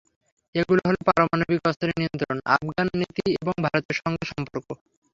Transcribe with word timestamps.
এগুলো 0.55 0.81
হলো, 0.87 0.99
পারমাণবিক 1.07 1.61
অস্ত্রের 1.69 1.97
নিয়ন্ত্রণ, 1.99 2.37
আফগান 2.55 2.87
নীতি 2.99 3.25
এবং 3.35 3.55
ভারতের 3.65 3.97
সঙ্গে 4.01 4.23
সম্পর্ক। 4.31 4.67